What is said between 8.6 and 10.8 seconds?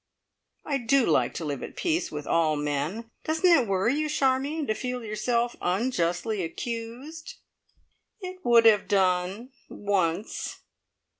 have done once.